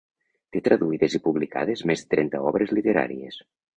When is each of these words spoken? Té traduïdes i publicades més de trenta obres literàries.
Té 0.55 0.61
traduïdes 0.67 1.17
i 1.19 1.21
publicades 1.27 1.85
més 1.91 2.05
de 2.05 2.09
trenta 2.15 2.43
obres 2.53 2.77
literàries. 2.79 3.39